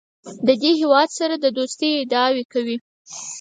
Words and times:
د 0.47 0.49
دې 0.61 0.71
هېواد 0.81 1.09
سره 1.19 1.35
د 1.37 1.45
دوستۍ 1.57 1.89
ادعاوې 2.01 2.43
کوي. 2.53 2.77